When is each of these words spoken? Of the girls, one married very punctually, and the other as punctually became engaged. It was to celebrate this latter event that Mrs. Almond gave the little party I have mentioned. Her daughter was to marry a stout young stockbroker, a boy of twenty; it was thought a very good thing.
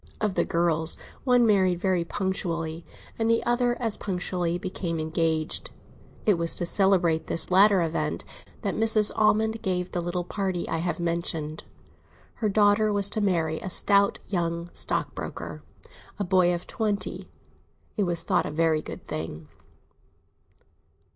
Of 0.19 0.33
the 0.33 0.45
girls, 0.45 0.97
one 1.25 1.45
married 1.45 1.79
very 1.79 2.03
punctually, 2.03 2.83
and 3.19 3.29
the 3.29 3.43
other 3.43 3.79
as 3.79 3.97
punctually 3.97 4.57
became 4.57 4.99
engaged. 4.99 5.69
It 6.25 6.39
was 6.39 6.55
to 6.55 6.65
celebrate 6.65 7.27
this 7.27 7.51
latter 7.51 7.83
event 7.83 8.25
that 8.63 8.73
Mrs. 8.73 9.11
Almond 9.15 9.61
gave 9.61 9.91
the 9.91 10.01
little 10.01 10.23
party 10.23 10.67
I 10.67 10.77
have 10.79 10.99
mentioned. 10.99 11.65
Her 12.41 12.49
daughter 12.49 12.91
was 12.91 13.11
to 13.11 13.21
marry 13.21 13.59
a 13.59 13.69
stout 13.69 14.17
young 14.27 14.71
stockbroker, 14.73 15.61
a 16.17 16.23
boy 16.23 16.51
of 16.51 16.65
twenty; 16.65 17.29
it 17.95 18.05
was 18.05 18.23
thought 18.23 18.47
a 18.47 18.51
very 18.51 18.81
good 18.81 19.05
thing. 19.05 19.49